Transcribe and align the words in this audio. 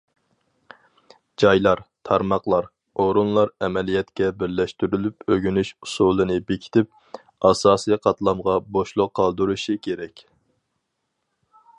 جايلار، 1.41 1.81
تارماقلار، 2.09 2.67
ئورۇنلار 3.03 3.51
ئەمەلىيەتكە 3.67 4.29
بىرلەشتۈرۈپ 4.39 5.27
ئۆگىنىش 5.35 5.71
ئۇسۇلىنى 5.87 6.39
بېكىتىپ، 6.49 7.21
ئاساسىي 7.51 8.01
قاتلامغا 8.07 8.57
بوشلۇق 8.79 9.13
قالدۇرۇشى 9.21 9.77
كېرەك. 9.89 10.27